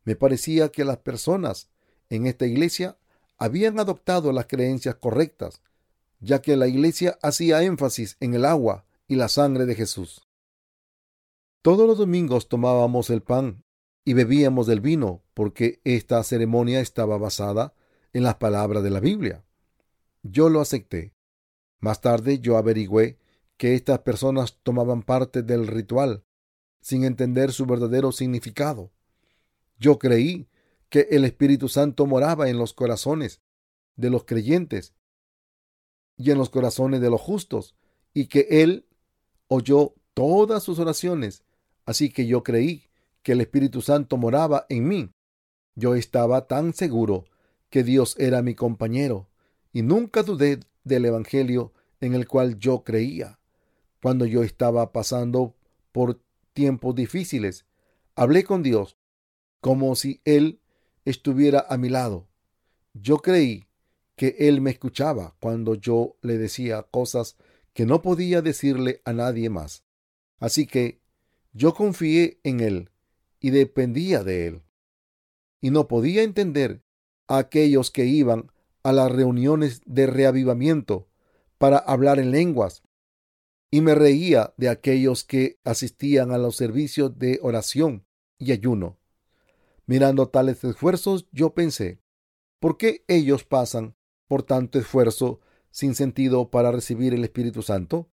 [0.05, 1.69] me parecía que las personas
[2.09, 2.97] en esta iglesia
[3.37, 5.61] habían adoptado las creencias correctas,
[6.21, 10.25] ya que la iglesia hacía énfasis en el agua y la sangre de Jesús.
[11.61, 13.65] Todos los domingos tomábamos el pan
[14.05, 17.73] y bebíamos del vino, porque esta ceremonia estaba basada
[18.11, 19.43] en las palabras de la Biblia.
[20.23, 21.13] Yo lo acepté.
[21.79, 23.17] Más tarde yo averigüé
[23.57, 26.23] que estas personas tomaban parte del ritual
[26.81, 28.91] sin entender su verdadero significado.
[29.79, 30.49] Yo creí
[30.89, 33.41] que el Espíritu Santo moraba en los corazones
[33.95, 34.93] de los creyentes
[36.17, 37.75] y en los corazones de los justos,
[38.13, 38.85] y que Él
[39.47, 41.43] oyó todas sus oraciones.
[41.85, 42.89] Así que yo creí
[43.23, 45.09] que el Espíritu Santo moraba en mí.
[45.75, 47.25] Yo estaba tan seguro
[47.69, 49.29] que Dios era mi compañero,
[49.71, 53.39] y nunca dudé del Evangelio en el cual yo creía.
[54.01, 55.55] Cuando yo estaba pasando
[55.91, 56.21] por
[56.53, 57.65] tiempos difíciles,
[58.15, 58.97] hablé con Dios
[59.61, 60.59] como si Él
[61.05, 62.27] estuviera a mi lado.
[62.93, 63.67] Yo creí
[64.15, 67.37] que Él me escuchaba cuando yo le decía cosas
[67.73, 69.83] que no podía decirle a nadie más.
[70.37, 71.01] Así que
[71.53, 72.91] yo confié en Él
[73.43, 74.63] y dependía de Él.
[75.61, 76.81] Y no podía entender
[77.27, 78.51] a aquellos que iban
[78.83, 81.09] a las reuniones de reavivamiento
[81.57, 82.83] para hablar en lenguas
[83.69, 88.05] y me reía de aquellos que asistían a los servicios de oración
[88.37, 88.97] y ayuno.
[89.87, 91.99] Mirando tales esfuerzos, yo pensé,
[92.59, 98.09] ¿por qué ellos pasan por tanto esfuerzo sin sentido para recibir el Espíritu Santo?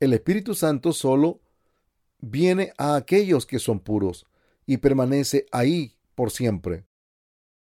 [0.00, 1.42] El Espíritu Santo solo
[2.20, 4.26] viene a aquellos que son puros
[4.66, 6.84] y permanece ahí por siempre.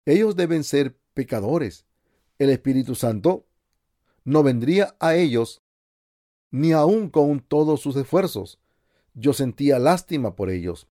[0.04, 1.84] Ellos deben ser pecadores.
[2.38, 3.46] El Espíritu Santo
[4.24, 5.62] no vendría a ellos
[6.50, 8.60] ni aun con todos sus esfuerzos.
[9.14, 10.88] Yo sentía lástima por ellos.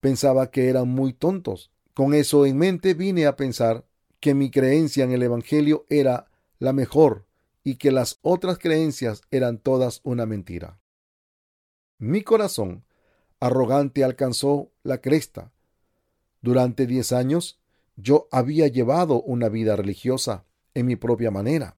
[0.00, 1.70] Pensaba que eran muy tontos.
[1.94, 3.86] Con eso en mente vine a pensar
[4.20, 7.26] que mi creencia en el Evangelio era la mejor
[7.64, 10.80] y que las otras creencias eran todas una mentira.
[11.98, 12.84] Mi corazón
[13.42, 15.52] arrogante alcanzó la cresta.
[16.42, 17.60] Durante diez años
[17.96, 21.76] yo había llevado una vida religiosa en mi propia manera.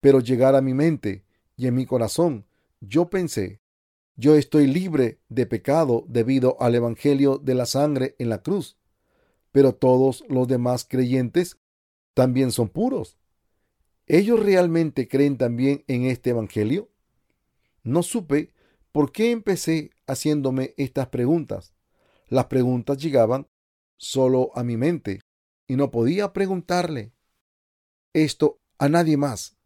[0.00, 1.26] Pero llegar a mi mente
[1.58, 2.46] y en mi corazón
[2.80, 3.60] yo pensé,
[4.16, 8.78] yo estoy libre de pecado debido al Evangelio de la sangre en la cruz,
[9.52, 11.58] pero todos los demás creyentes
[12.14, 13.18] también son puros.
[14.06, 16.88] ¿Ellos realmente creen también en este Evangelio?
[17.82, 18.54] No supe
[18.92, 21.72] por qué empecé haciéndome estas preguntas.
[22.28, 23.48] Las preguntas llegaban
[23.96, 25.20] solo a mi mente
[25.66, 27.12] y no podía preguntarle
[28.12, 29.56] esto a nadie más.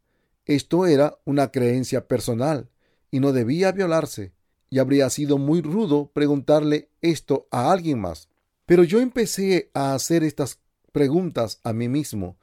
[0.44, 2.70] Esto era una creencia personal
[3.10, 4.32] y no debía violarse,
[4.68, 8.28] y habría sido muy rudo preguntarle esto a alguien más.
[8.66, 10.60] Pero yo empecé a hacer estas
[10.92, 12.38] preguntas a mí mismo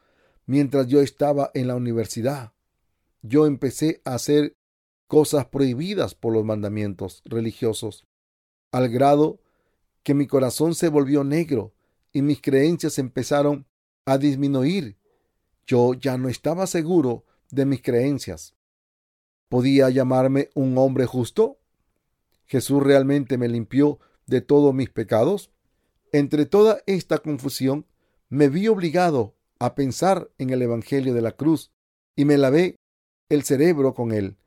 [0.45, 2.53] mientras yo estaba en la universidad.
[3.21, 4.55] Yo empecé a hacer
[5.07, 8.05] cosas prohibidas por los mandamientos religiosos,
[8.71, 9.39] al grado
[10.03, 11.73] que mi corazón se volvió negro
[12.11, 13.65] y mis creencias empezaron
[14.05, 14.97] a disminuir.
[15.65, 18.53] Yo ya no estaba seguro de mis creencias.
[19.49, 21.59] ¿Podía llamarme un hombre justo?
[22.45, 25.51] ¿Jesús realmente me limpió de todos mis pecados?
[26.11, 27.85] Entre toda esta confusión,
[28.29, 31.71] me vi obligado a pensar en el Evangelio de la cruz
[32.15, 32.75] y me lavé
[33.29, 34.37] el cerebro con él.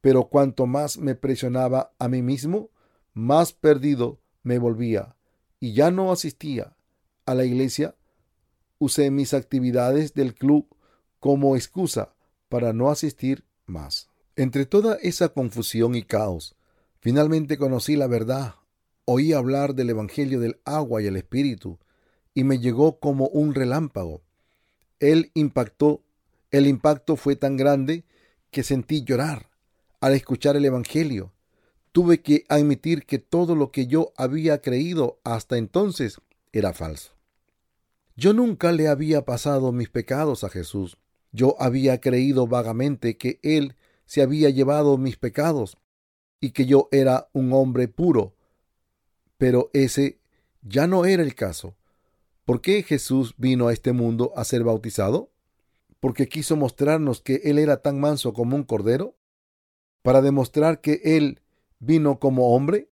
[0.00, 2.70] Pero cuanto más me presionaba a mí mismo,
[3.12, 5.16] más perdido me volvía
[5.58, 6.76] y ya no asistía
[7.26, 7.94] a la iglesia.
[8.78, 10.66] Usé mis actividades del club
[11.18, 12.14] como excusa
[12.48, 14.08] para no asistir más.
[14.36, 16.56] Entre toda esa confusión y caos,
[16.98, 18.54] finalmente conocí la verdad,
[19.04, 21.78] oí hablar del Evangelio del agua y el Espíritu,
[22.32, 24.22] y me llegó como un relámpago.
[24.98, 26.02] Él impactó,
[26.50, 28.04] el impacto fue tan grande
[28.50, 29.49] que sentí llorar
[30.00, 31.32] al escuchar el Evangelio.
[31.92, 36.20] Tuve que admitir que todo lo que yo había creído hasta entonces
[36.52, 37.12] era falso.
[38.16, 40.98] Yo nunca le había pasado mis pecados a Jesús.
[41.32, 45.78] Yo había creído vagamente que Él se había llevado mis pecados
[46.40, 48.34] y que yo era un hombre puro.
[49.38, 50.18] Pero ese
[50.62, 51.76] ya no era el caso.
[52.44, 55.30] ¿Por qué Jesús vino a este mundo a ser bautizado?
[56.00, 59.16] ¿Porque quiso mostrarnos que Él era tan manso como un cordero?
[60.02, 61.40] ¿Para demostrar que Él
[61.78, 62.90] vino como hombre?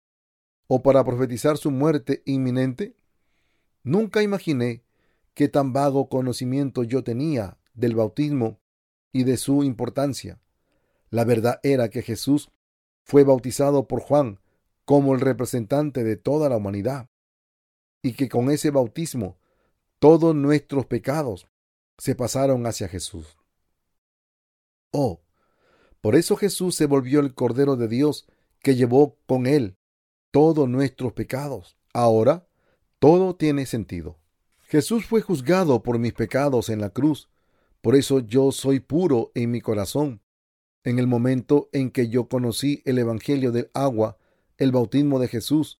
[0.73, 2.95] o para profetizar su muerte inminente?
[3.83, 4.85] Nunca imaginé
[5.33, 8.61] qué tan vago conocimiento yo tenía del bautismo
[9.11, 10.39] y de su importancia.
[11.09, 12.51] La verdad era que Jesús
[13.03, 14.39] fue bautizado por Juan
[14.85, 17.09] como el representante de toda la humanidad
[18.01, 19.37] y que con ese bautismo
[19.99, 21.49] todos nuestros pecados
[21.97, 23.37] se pasaron hacia Jesús.
[24.93, 25.19] Oh,
[26.01, 28.25] por eso Jesús se volvió el Cordero de Dios
[28.61, 29.77] que llevó con él
[30.31, 31.77] todos nuestros pecados.
[31.93, 32.47] Ahora,
[32.99, 34.17] todo tiene sentido.
[34.61, 37.29] Jesús fue juzgado por mis pecados en la cruz.
[37.81, 40.21] Por eso yo soy puro en mi corazón.
[40.83, 44.17] En el momento en que yo conocí el Evangelio del agua,
[44.57, 45.79] el bautismo de Jesús,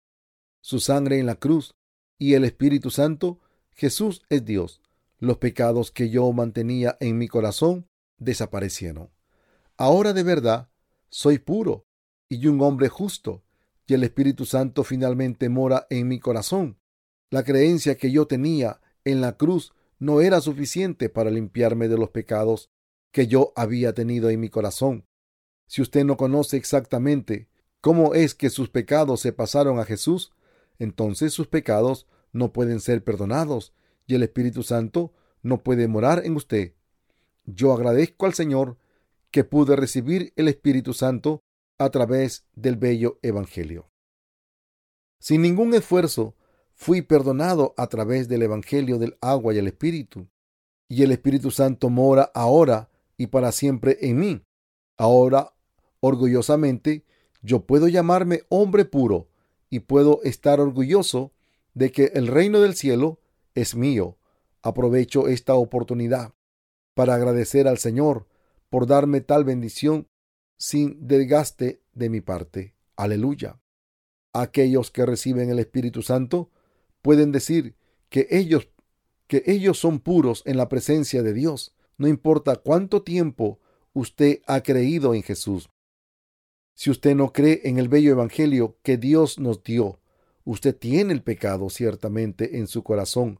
[0.61, 1.73] su sangre en la cruz
[2.19, 3.39] y el Espíritu Santo,
[3.71, 4.81] Jesús es Dios.
[5.17, 9.09] Los pecados que yo mantenía en mi corazón desaparecieron.
[9.81, 10.69] Ahora de verdad
[11.09, 11.87] soy puro
[12.29, 13.41] y un hombre justo,
[13.87, 16.77] y el Espíritu Santo finalmente mora en mi corazón.
[17.31, 22.11] La creencia que yo tenía en la cruz no era suficiente para limpiarme de los
[22.11, 22.69] pecados
[23.11, 25.07] que yo había tenido en mi corazón.
[25.65, 27.49] Si usted no conoce exactamente
[27.81, 30.31] cómo es que sus pecados se pasaron a Jesús,
[30.77, 33.73] entonces sus pecados no pueden ser perdonados
[34.05, 36.75] y el Espíritu Santo no puede morar en usted.
[37.45, 38.77] Yo agradezco al Señor
[39.31, 41.41] que pude recibir el Espíritu Santo
[41.77, 43.89] a través del bello Evangelio.
[45.19, 46.35] Sin ningún esfuerzo,
[46.73, 50.27] fui perdonado a través del Evangelio del agua y el Espíritu,
[50.89, 54.41] y el Espíritu Santo mora ahora y para siempre en mí.
[54.97, 55.53] Ahora,
[55.99, 57.05] orgullosamente,
[57.41, 59.29] yo puedo llamarme hombre puro
[59.69, 61.31] y puedo estar orgulloso
[61.73, 63.19] de que el reino del cielo
[63.55, 64.17] es mío.
[64.61, 66.33] Aprovecho esta oportunidad
[66.93, 68.27] para agradecer al Señor
[68.71, 70.07] por darme tal bendición
[70.57, 72.73] sin desgaste de mi parte.
[72.95, 73.59] Aleluya.
[74.31, 76.49] Aquellos que reciben el Espíritu Santo
[77.01, 77.75] pueden decir
[78.09, 78.69] que ellos
[79.27, 83.59] que ellos son puros en la presencia de Dios, no importa cuánto tiempo
[83.93, 85.69] usted ha creído en Jesús.
[86.73, 89.99] Si usted no cree en el bello evangelio que Dios nos dio,
[90.43, 93.39] usted tiene el pecado ciertamente en su corazón.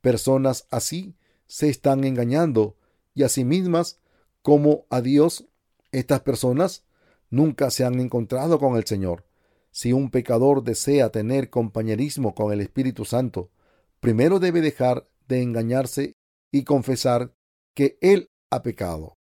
[0.00, 2.76] Personas así se están engañando
[3.14, 4.00] y a sí mismas
[4.46, 5.48] como a Dios,
[5.90, 6.84] estas personas
[7.30, 9.24] nunca se han encontrado con el Señor.
[9.72, 13.50] Si un pecador desea tener compañerismo con el Espíritu Santo,
[13.98, 16.14] primero debe dejar de engañarse
[16.52, 17.34] y confesar
[17.74, 19.16] que él ha pecado.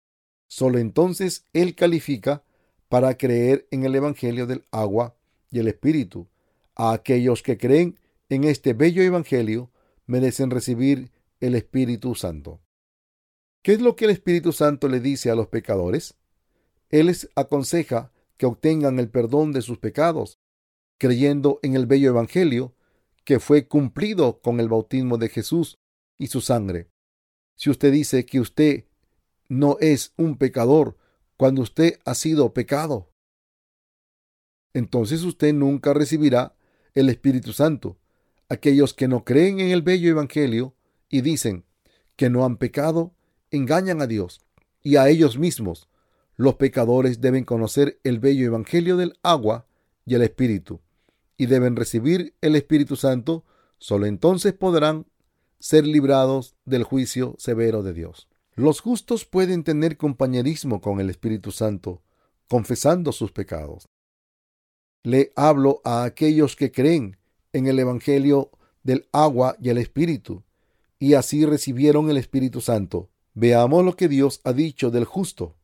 [0.46, 2.44] Solo entonces él califica
[2.90, 5.16] para creer en el Evangelio del agua
[5.50, 6.28] y el Espíritu.
[6.74, 9.70] A aquellos que creen en este bello Evangelio
[10.04, 12.60] merecen recibir el Espíritu Santo.
[13.64, 16.18] ¿Qué es lo que el Espíritu Santo le dice a los pecadores?
[16.90, 20.38] Él les aconseja que obtengan el perdón de sus pecados,
[20.98, 22.74] creyendo en el bello Evangelio
[23.24, 25.78] que fue cumplido con el bautismo de Jesús
[26.18, 26.90] y su sangre.
[27.56, 28.84] Si usted dice que usted
[29.48, 30.98] no es un pecador
[31.38, 33.14] cuando usted ha sido pecado,
[34.74, 36.54] entonces usted nunca recibirá
[36.92, 37.96] el Espíritu Santo.
[38.50, 40.76] Aquellos que no creen en el bello Evangelio
[41.08, 41.64] y dicen
[42.16, 43.13] que no han pecado,
[43.56, 44.40] engañan a Dios
[44.82, 45.88] y a ellos mismos.
[46.36, 49.66] Los pecadores deben conocer el bello Evangelio del agua
[50.04, 50.80] y el Espíritu,
[51.36, 53.44] y deben recibir el Espíritu Santo,
[53.78, 55.06] solo entonces podrán
[55.58, 58.28] ser librados del juicio severo de Dios.
[58.54, 62.02] Los justos pueden tener compañerismo con el Espíritu Santo,
[62.48, 63.88] confesando sus pecados.
[65.02, 67.16] Le hablo a aquellos que creen
[67.52, 68.50] en el Evangelio
[68.82, 70.44] del agua y el Espíritu,
[70.98, 73.10] y así recibieron el Espíritu Santo.
[73.34, 75.56] Veamos lo que Dios ha dicho del justo.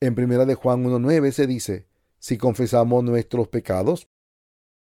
[0.00, 4.08] En primera de Juan 1.9 se dice, si confesamos nuestros pecados,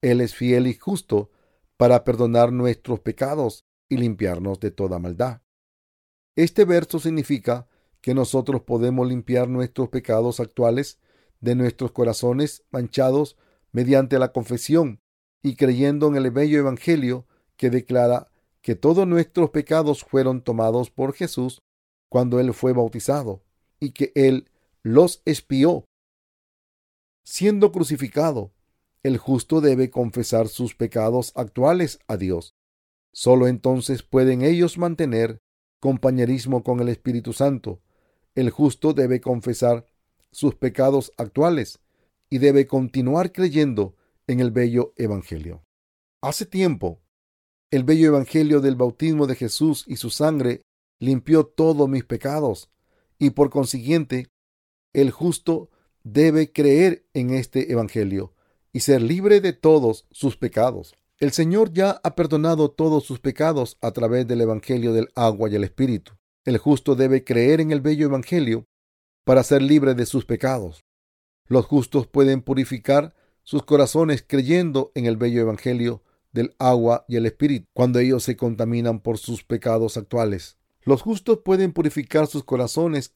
[0.02, 1.30] Él es fiel y justo
[1.76, 5.42] para perdonar nuestros pecados y limpiarnos de toda maldad.
[6.34, 7.68] Este verso significa
[8.00, 10.98] que nosotros podemos limpiar nuestros pecados actuales
[11.40, 13.36] de nuestros corazones manchados
[13.70, 15.00] mediante la confesión
[15.40, 17.26] y creyendo en el bello Evangelio
[17.56, 18.28] que declara
[18.60, 21.62] que todos nuestros pecados fueron tomados por Jesús
[22.08, 23.42] cuando él fue bautizado
[23.80, 24.50] y que él
[24.82, 25.84] los espió.
[27.24, 28.52] Siendo crucificado,
[29.02, 32.54] el justo debe confesar sus pecados actuales a Dios.
[33.12, 35.38] Solo entonces pueden ellos mantener
[35.80, 37.82] compañerismo con el Espíritu Santo.
[38.34, 39.86] El justo debe confesar
[40.32, 41.78] sus pecados actuales
[42.30, 43.94] y debe continuar creyendo
[44.26, 45.64] en el bello Evangelio.
[46.22, 47.02] Hace tiempo,
[47.70, 50.62] el bello Evangelio del bautismo de Jesús y su sangre
[50.98, 52.70] limpió todos mis pecados,
[53.18, 54.28] y por consiguiente,
[54.92, 55.70] el justo
[56.02, 58.34] debe creer en este Evangelio
[58.72, 60.94] y ser libre de todos sus pecados.
[61.18, 65.54] El Señor ya ha perdonado todos sus pecados a través del Evangelio del agua y
[65.54, 66.12] el Espíritu.
[66.44, 68.64] El justo debe creer en el bello Evangelio
[69.24, 70.80] para ser libre de sus pecados.
[71.46, 77.26] Los justos pueden purificar sus corazones creyendo en el bello Evangelio del agua y el
[77.26, 80.58] Espíritu cuando ellos se contaminan por sus pecados actuales.
[80.84, 83.14] Los justos pueden purificar sus corazones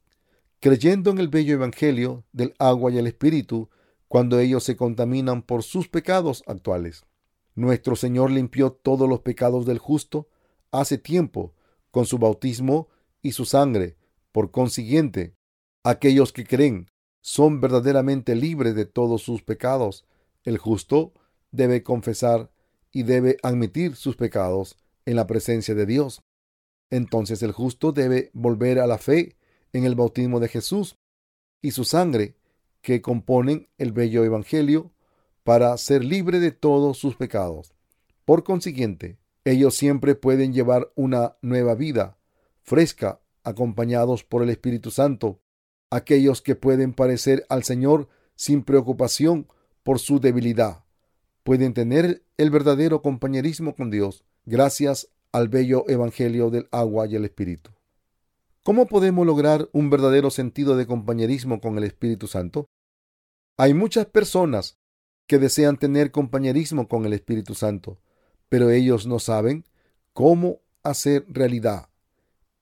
[0.60, 3.68] creyendo en el bello Evangelio del agua y el Espíritu
[4.08, 7.04] cuando ellos se contaminan por sus pecados actuales.
[7.54, 10.28] Nuestro Señor limpió todos los pecados del justo
[10.70, 11.54] hace tiempo
[11.90, 12.88] con su bautismo
[13.20, 13.96] y su sangre.
[14.32, 15.34] Por consiguiente,
[15.84, 16.86] aquellos que creen
[17.20, 20.06] son verdaderamente libres de todos sus pecados.
[20.44, 21.12] El justo
[21.50, 22.50] debe confesar
[22.92, 26.22] y debe admitir sus pecados en la presencia de Dios.
[26.90, 29.36] Entonces el justo debe volver a la fe
[29.72, 30.96] en el bautismo de Jesús
[31.60, 32.36] y su sangre
[32.80, 34.92] que componen el bello Evangelio
[35.44, 37.74] para ser libre de todos sus pecados.
[38.24, 42.18] Por consiguiente, ellos siempre pueden llevar una nueva vida,
[42.62, 45.40] fresca, acompañados por el Espíritu Santo,
[45.90, 49.48] aquellos que pueden parecer al Señor sin preocupación
[49.82, 50.84] por su debilidad,
[51.42, 57.24] pueden tener el verdadero compañerismo con Dios gracias al bello Evangelio del agua y el
[57.24, 57.70] Espíritu.
[58.62, 62.68] ¿Cómo podemos lograr un verdadero sentido de compañerismo con el Espíritu Santo?
[63.56, 64.78] Hay muchas personas
[65.26, 67.98] que desean tener compañerismo con el Espíritu Santo,
[68.48, 69.64] pero ellos no saben
[70.12, 71.88] cómo hacer realidad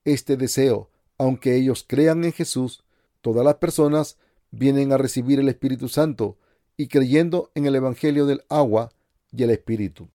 [0.05, 0.91] este deseo.
[1.19, 2.85] Aunque ellos crean en Jesús,
[3.21, 4.19] todas las personas
[4.51, 6.39] vienen a recibir el Espíritu Santo
[6.77, 8.91] y creyendo en el Evangelio del agua
[9.33, 10.11] y el Espíritu.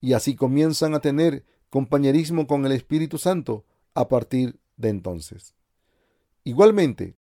[0.00, 3.64] Y así comienzan a tener compañerismo con el Espíritu Santo
[3.94, 5.54] a partir de entonces.
[6.44, 7.16] Igualmente,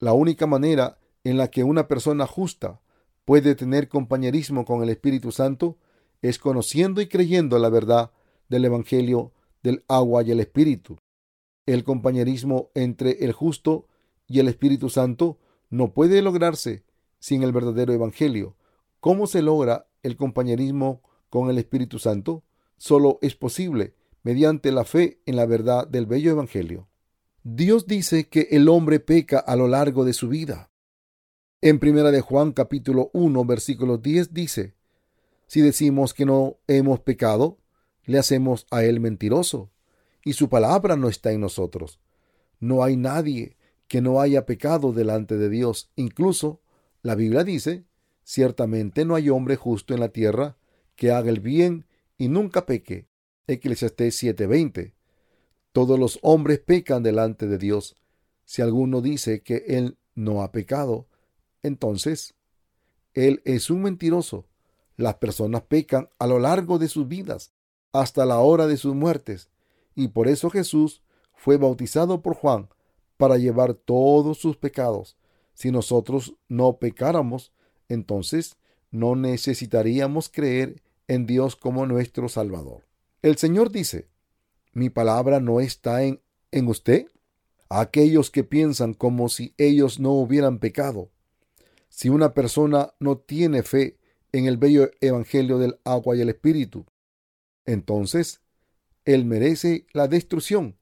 [0.00, 2.80] la única manera en la que una persona justa
[3.26, 5.76] puede tener compañerismo con el Espíritu Santo
[6.22, 8.12] es conociendo y creyendo la verdad
[8.48, 10.96] del Evangelio del agua y el Espíritu.
[11.66, 13.88] El compañerismo entre el justo
[14.26, 16.82] y el Espíritu Santo no puede lograrse
[17.18, 18.56] sin el verdadero Evangelio.
[19.00, 22.42] ¿Cómo se logra el compañerismo con el Espíritu Santo?
[22.76, 26.88] Solo es posible mediante la fe en la verdad del bello Evangelio.
[27.42, 30.70] Dios dice que el hombre peca a lo largo de su vida.
[31.60, 34.74] En primera de Juan capítulo 1 versículo 10 dice,
[35.46, 37.58] si decimos que no hemos pecado,
[38.04, 39.70] le hacemos a él mentiroso,
[40.24, 42.00] y su palabra no está en nosotros.
[42.58, 43.56] No hay nadie
[43.86, 45.92] que no haya pecado delante de Dios.
[45.94, 46.60] Incluso
[47.02, 47.84] la Biblia dice,
[48.24, 50.56] ciertamente no hay hombre justo en la tierra
[50.96, 51.86] que haga el bien
[52.18, 53.08] y nunca peque.
[53.46, 54.94] Eclesiastés 7:20.
[55.72, 57.96] Todos los hombres pecan delante de Dios.
[58.44, 61.06] Si alguno dice que él no ha pecado,
[61.62, 62.34] entonces
[63.14, 64.46] él es un mentiroso.
[64.96, 67.52] Las personas pecan a lo largo de sus vidas,
[67.92, 69.50] hasta la hora de sus muertes,
[69.94, 71.02] y por eso Jesús
[71.34, 72.68] fue bautizado por Juan
[73.16, 75.16] para llevar todos sus pecados.
[75.54, 77.52] Si nosotros no pecáramos,
[77.88, 78.56] entonces
[78.90, 82.84] no necesitaríamos creer en Dios como nuestro Salvador.
[83.22, 84.08] El Señor dice,
[84.72, 87.06] mi palabra no está en, en usted.
[87.68, 91.10] aquellos que piensan como si ellos no hubieran pecado.
[91.88, 93.98] Si una persona no tiene fe
[94.32, 96.86] en el bello Evangelio del agua y el Espíritu,
[97.64, 98.40] entonces
[99.04, 100.76] él merece la destrucción.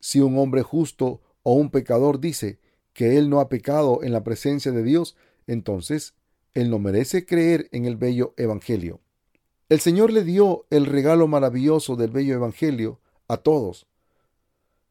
[0.00, 2.58] Si un hombre justo o un pecador dice
[2.92, 6.14] que él no ha pecado en la presencia de Dios, entonces
[6.54, 9.00] él no merece creer en el bello Evangelio.
[9.68, 13.88] El Señor le dio el regalo maravilloso del bello Evangelio a todos.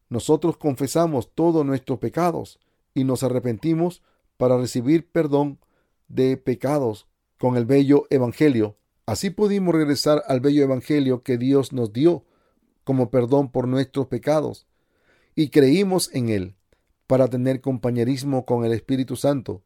[0.10, 2.60] Nosotros confesamos todos nuestros pecados
[2.94, 4.04] y nos arrepentimos
[4.36, 5.60] para recibir perdón
[6.10, 7.08] de pecados
[7.40, 8.76] con el bello Evangelio.
[9.06, 12.26] Así pudimos regresar al bello Evangelio que Dios nos dio
[12.84, 14.68] como perdón por nuestros pecados
[15.36, 16.56] y creímos en Él
[17.08, 19.64] para tener compañerismo con el Espíritu Santo,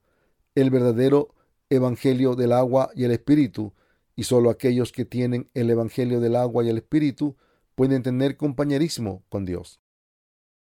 [0.54, 1.34] el verdadero
[1.72, 3.74] Evangelio del agua y el Espíritu,
[4.20, 7.38] y solo aquellos que tienen el Evangelio del agua y el Espíritu
[7.74, 9.80] pueden tener compañerismo con Dios.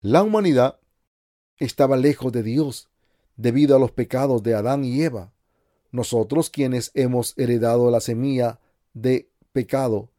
[0.02, 0.78] La humanidad
[1.56, 2.90] estaba lejos de Dios
[3.38, 5.32] debido a los pecados de Adán y Eva.
[5.92, 8.60] Nosotros quienes hemos heredado la semilla
[8.92, 10.10] de pecado,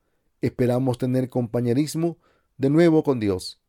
[0.42, 2.18] esperamos tener compañerismo
[2.58, 3.62] de nuevo con Dios.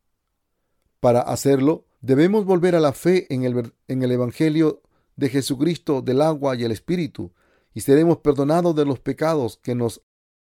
[1.01, 4.81] Para hacerlo, debemos volver a la fe en el, en el Evangelio
[5.17, 7.31] de Jesucristo del agua y el Espíritu,
[7.75, 10.03] y seremos perdonados de los pecados que nos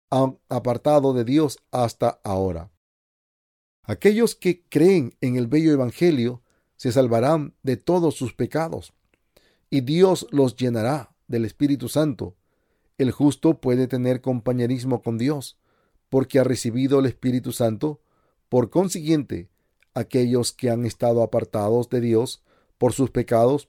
[0.09, 2.71] han apartado de Dios hasta ahora.
[3.83, 6.43] Aquellos que creen en el bello Evangelio
[6.75, 8.93] se salvarán de todos sus pecados,
[9.69, 12.35] y Dios los llenará del Espíritu Santo.
[12.97, 15.57] el justo puede tener compañerismo con Dios,
[16.07, 17.99] porque ha recibido el Espíritu Santo.
[18.47, 19.49] Por consiguiente,
[19.93, 22.41] aquellos que han estado apartados de Dios
[22.77, 23.67] por sus pecados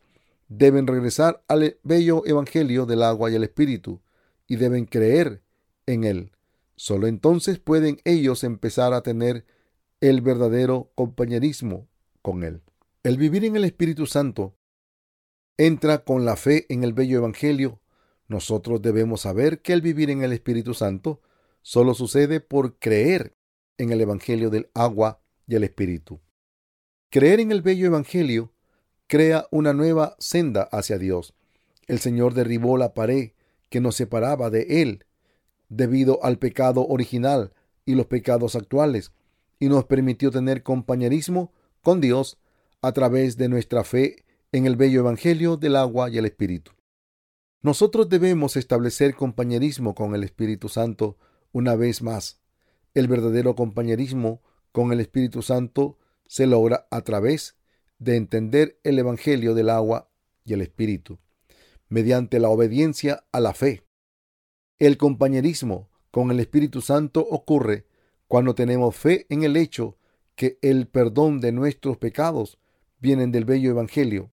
[0.49, 4.01] deben regresar al bello Evangelio del agua y el Espíritu,
[4.47, 5.42] y deben creer
[5.86, 6.32] en él.
[6.76, 9.47] Solo entonces pueden ellos empezar a tener
[10.01, 11.88] el verdadero compañerismo
[12.22, 12.62] con él.
[13.03, 14.57] El vivir en el Espíritu Santo
[15.57, 17.80] entra con la fe en el bello Evangelio.
[18.28, 21.22] Nosotros debemos saber que el vivir en el Espíritu Santo
[21.62, 23.36] solo sucede por creer
[23.78, 26.20] en el Evangelio del agua y el Espíritu.
[27.11, 28.53] Creer en el bello Evangelio
[29.07, 31.34] crea una nueva senda hacia Dios.
[31.86, 33.32] El Señor derribó la pared
[33.68, 35.04] que nos separaba de Él
[35.68, 37.52] debido al pecado original
[37.84, 39.12] y los pecados actuales,
[39.59, 41.52] y nos permitió tener compañerismo
[41.82, 42.38] con Dios
[42.82, 46.72] a través de nuestra fe en el bello Evangelio del agua y el Espíritu.
[47.62, 51.16] Nosotros debemos establecer compañerismo con el Espíritu Santo
[51.52, 52.40] una vez más.
[52.94, 54.42] El verdadero compañerismo
[54.72, 57.55] con el Espíritu Santo se logra a través
[57.99, 60.11] de entender el Evangelio del agua
[60.44, 61.18] y el Espíritu,
[61.88, 63.84] mediante la obediencia a la fe.
[64.78, 67.86] El compañerismo con el Espíritu Santo ocurre
[68.28, 69.99] cuando tenemos fe en el hecho
[70.34, 72.59] que el perdón de nuestros pecados
[72.99, 74.32] vienen del bello Evangelio.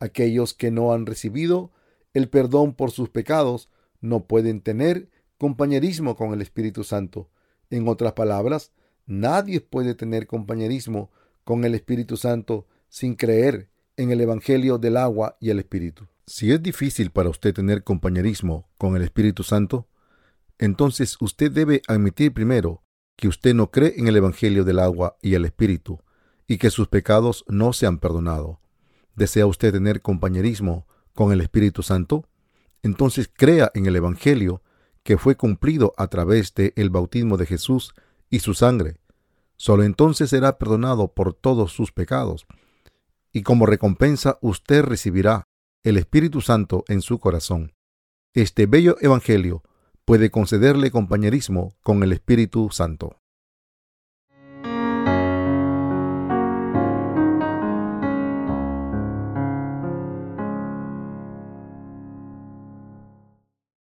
[0.00, 1.72] Aquellos que no han recibido
[2.14, 3.68] el perdón por sus pecados
[4.00, 7.30] no pueden tener compañerismo con el Espíritu Santo.
[7.70, 8.72] En otras palabras,
[9.06, 11.10] nadie puede tener compañerismo
[11.44, 16.06] con el Espíritu Santo sin creer en el Evangelio del agua y el Espíritu.
[16.26, 19.88] Si es difícil para usted tener compañerismo con el Espíritu Santo,
[20.58, 22.82] entonces usted debe admitir primero
[23.16, 26.00] que usted no cree en el Evangelio del agua y el Espíritu,
[26.46, 28.60] y que sus pecados no se han perdonado.
[29.16, 32.28] ¿Desea usted tener compañerismo con el Espíritu Santo?
[32.82, 34.62] Entonces crea en el Evangelio
[35.02, 37.94] que fue cumplido a través del el bautismo de Jesús
[38.30, 38.98] y su sangre.
[39.56, 42.46] Solo entonces será perdonado por todos sus pecados
[43.38, 45.44] y como recompensa usted recibirá
[45.84, 47.72] el Espíritu Santo en su corazón.
[48.34, 49.62] Este bello Evangelio
[50.04, 53.17] puede concederle compañerismo con el Espíritu Santo.